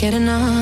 get 0.00 0.14
enough. 0.14 0.59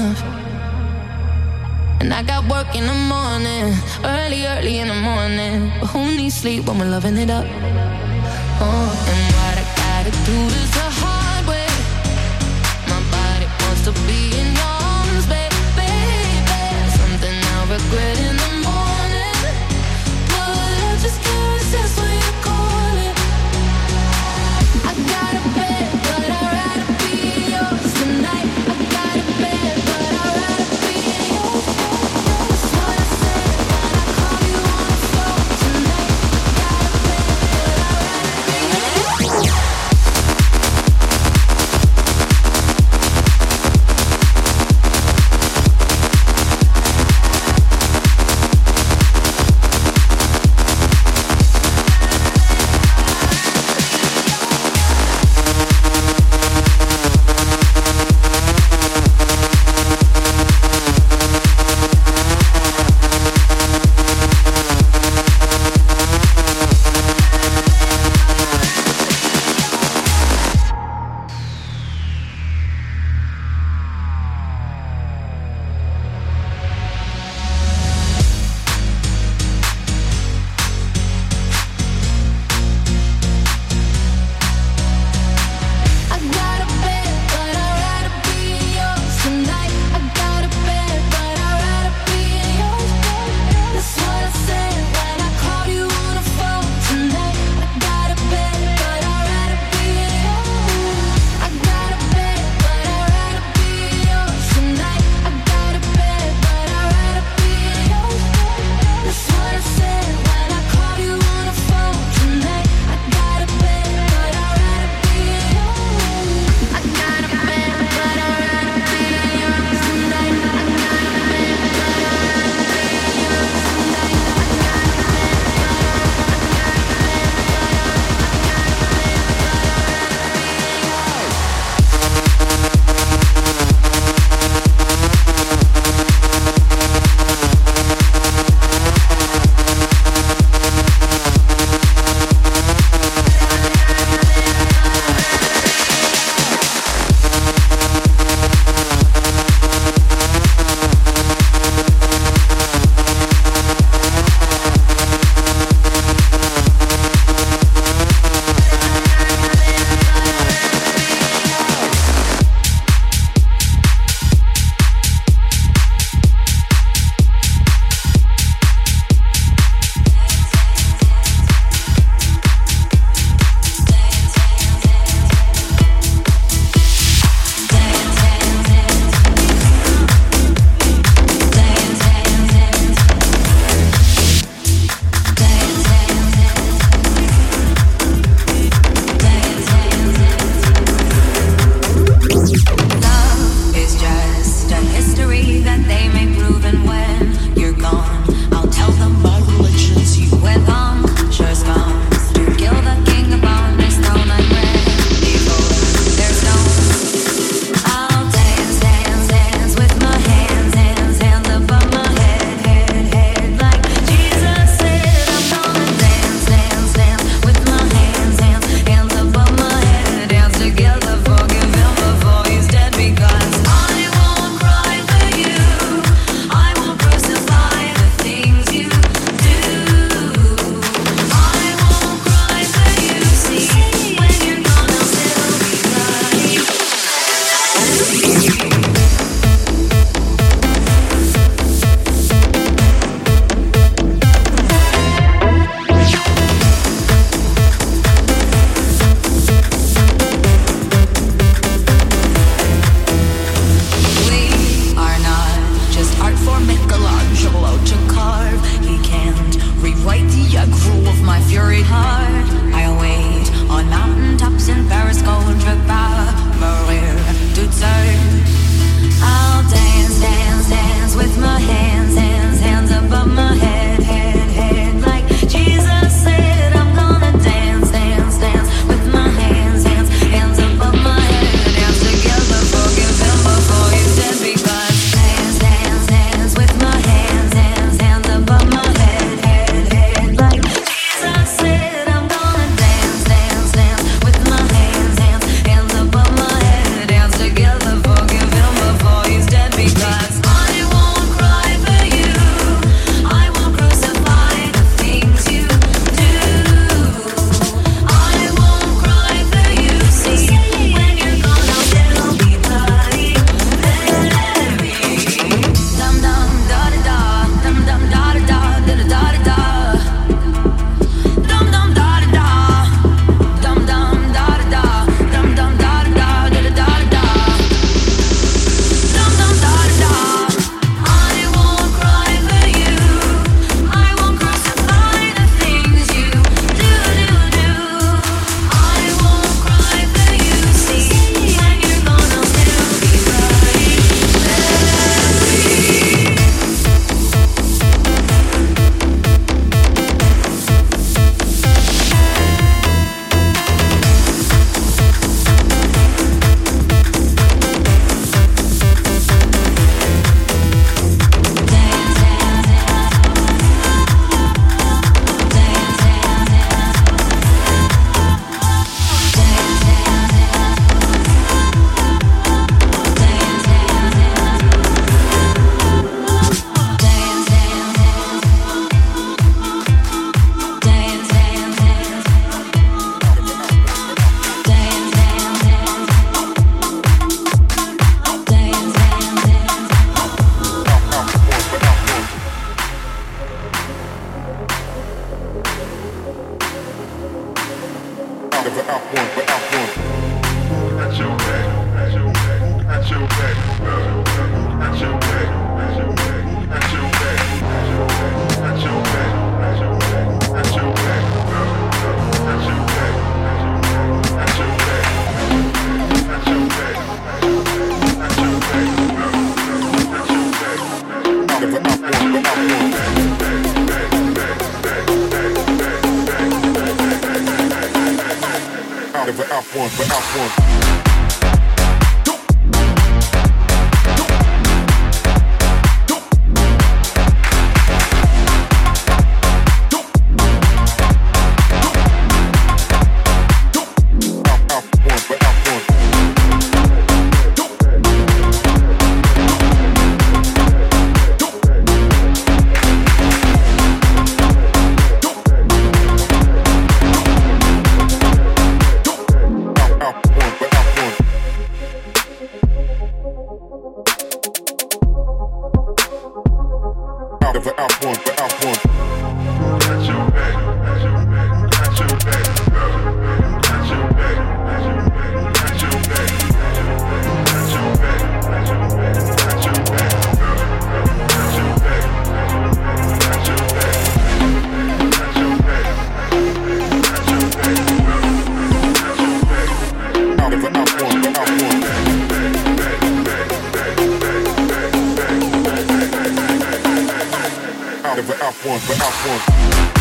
Never 498.19 498.33
F1, 498.33 498.89
but 498.89 498.97
F1. 498.97 499.98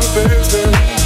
confessing 0.00 0.99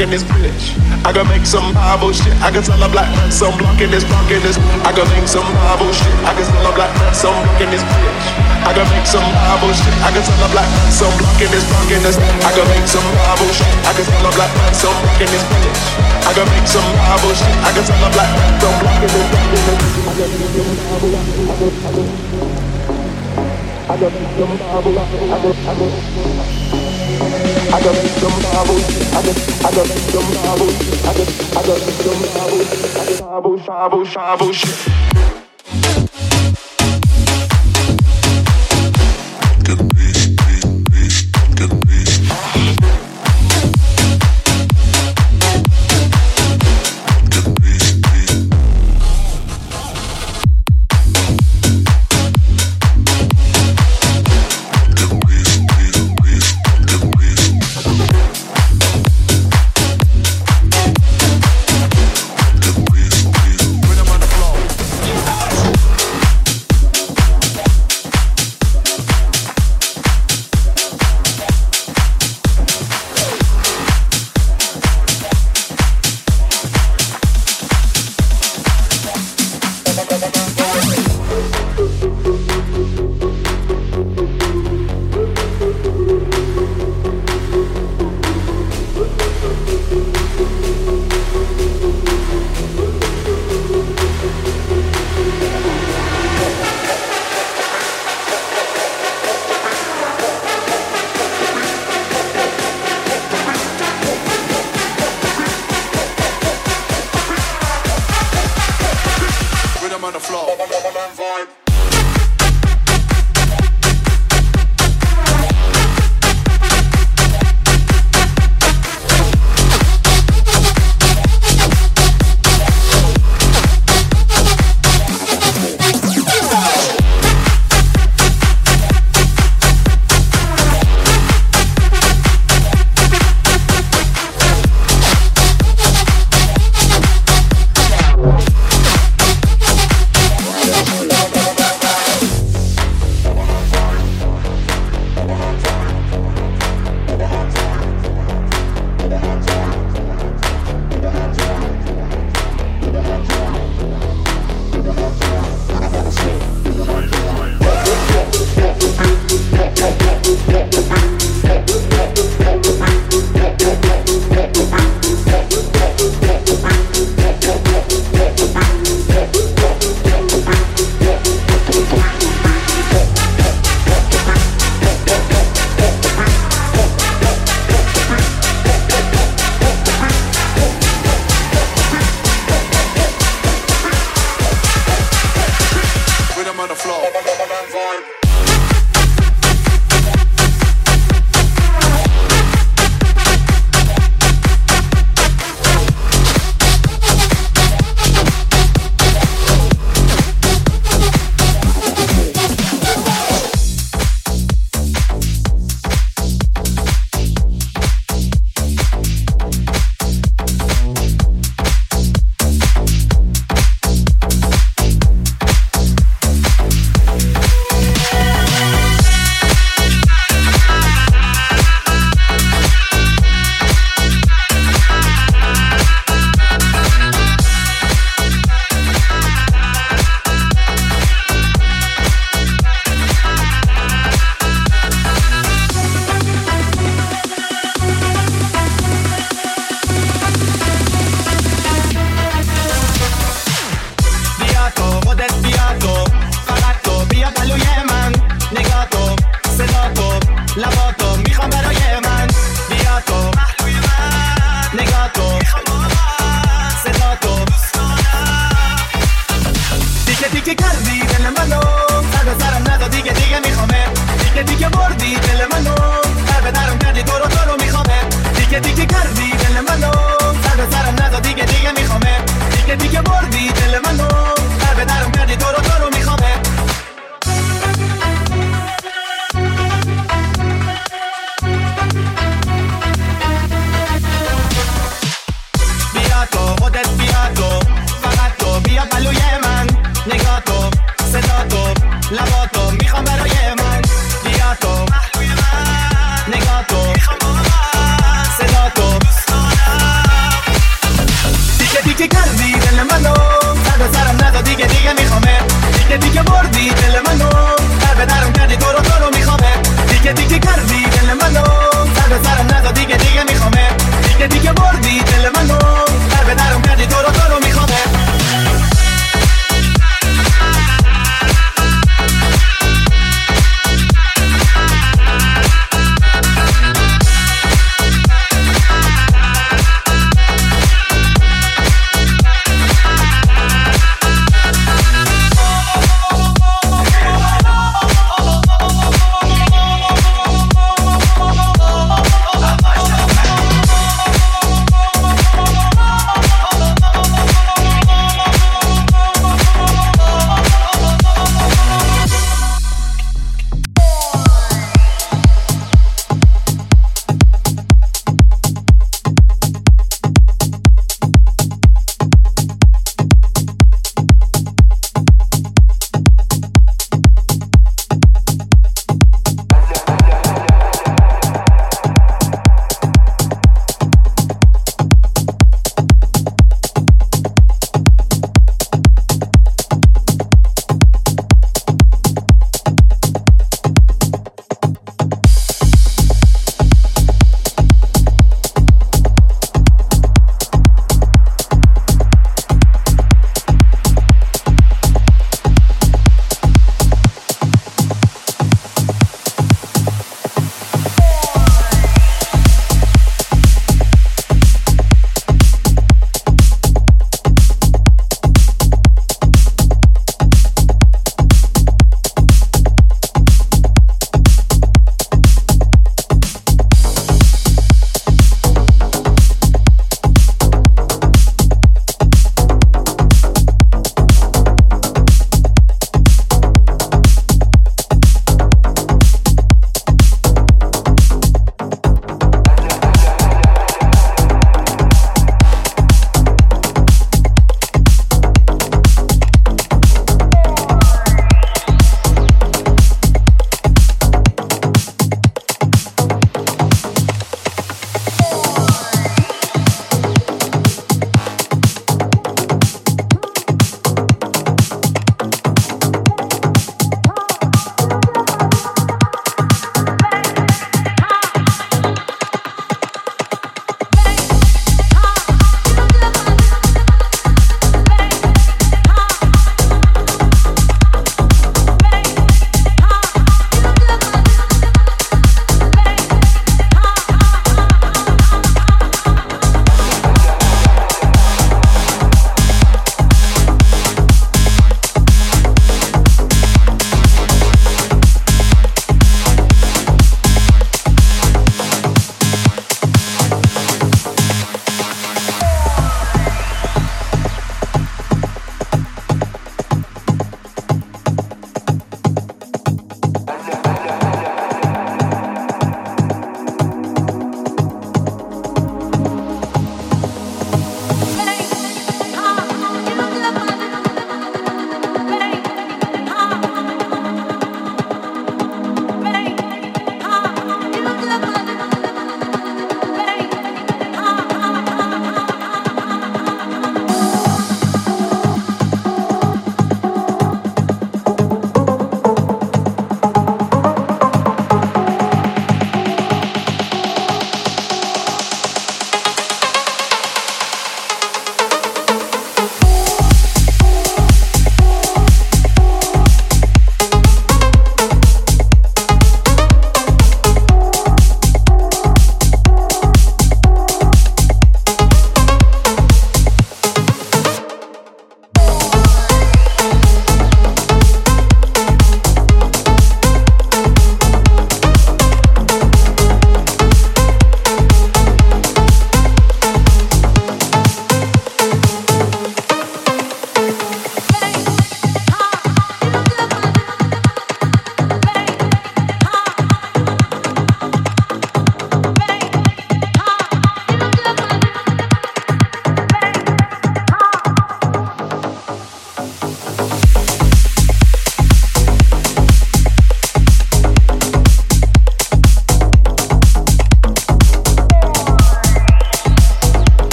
in 0.00 0.08
this 0.08 0.24
bitch. 0.24 0.72
I 1.04 1.12
can 1.12 1.28
make 1.28 1.44
some 1.44 1.76
Bible 1.76 2.12
shit. 2.12 2.32
I 2.40 2.48
can 2.48 2.64
tell 2.64 2.80
a 2.80 2.88
black 2.88 3.12
man 3.12 3.28
some 3.28 3.52
block 3.60 3.76
in 3.84 3.92
this, 3.92 4.00
block 4.08 4.32
in 4.32 4.40
this. 4.40 4.56
I 4.80 4.96
can 4.96 5.04
make 5.12 5.28
some 5.28 5.44
Bible 5.44 5.92
shit. 5.92 6.08
I 6.24 6.32
can 6.32 6.48
tell 6.48 6.64
a 6.64 6.72
black 6.72 6.88
man 6.96 7.12
some 7.12 7.36
block 7.36 7.60
in 7.60 7.68
this 7.68 7.84
bitch. 7.84 8.24
I 8.64 8.72
can 8.72 8.88
make 8.88 9.04
some 9.04 9.28
Bible 9.28 9.72
shit. 9.76 9.92
I 10.00 10.08
can 10.16 10.24
tell 10.24 10.40
a 10.40 10.48
black 10.48 10.68
man 10.72 10.88
some 10.88 11.12
block 11.20 11.36
in 11.44 11.52
this, 11.52 11.64
block 11.68 11.92
in 11.92 12.00
this. 12.00 12.16
I 12.16 12.50
can 12.56 12.64
make 12.72 12.88
some 12.88 13.04
Bible 13.12 13.52
shit. 13.52 13.68
I 13.84 13.92
can 13.92 14.04
tell 14.08 14.24
a 14.24 14.32
black 14.32 14.52
man 14.56 14.72
some 14.72 14.96
block 15.04 15.20
in 15.20 15.28
this 15.28 15.44
bitch. 15.52 15.80
I 16.24 16.32
can 16.32 16.46
make 16.48 16.64
some 16.64 16.90
Bible 16.96 17.34
shit. 17.36 17.56
I 17.60 17.70
can 17.76 17.84
tell 17.84 18.00
a 18.00 18.08
black 18.08 18.30
man 18.32 18.56
some 18.56 18.76
block 18.80 19.04
in 19.04 19.10
this, 19.12 19.24
block 19.28 19.52
in 19.52 19.68
this. 19.68 20.00
I 23.84 24.00
some 24.00 24.56
Bible. 24.64 24.96
I 24.96 25.12
got. 25.44 25.60
I 25.60 25.76
got, 25.76 26.79
Babu 27.20 28.80
I 30.72 31.12
think 31.12 31.28
I 31.54 31.60
got 31.62 31.76
some 31.76 32.22
marbles. 34.14 35.39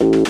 Your 0.00 0.24